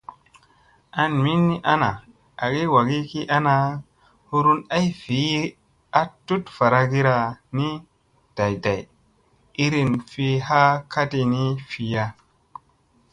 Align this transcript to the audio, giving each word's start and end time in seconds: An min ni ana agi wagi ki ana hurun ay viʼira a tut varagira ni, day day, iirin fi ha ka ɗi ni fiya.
An 1.01 1.11
min 1.23 1.41
ni 1.49 1.57
ana 1.73 1.89
agi 2.43 2.63
wagi 2.73 2.99
ki 3.09 3.21
ana 3.37 3.53
hurun 4.29 4.59
ay 4.75 4.85
viʼira 5.01 5.55
a 6.01 6.01
tut 6.25 6.43
varagira 6.57 7.15
ni, 7.55 7.67
day 8.37 8.53
day, 8.65 8.81
iirin 9.61 9.91
fi 10.09 10.27
ha 10.47 10.61
ka 10.91 11.01
ɗi 11.11 11.21
ni 11.31 11.41
fiya. 11.69 12.05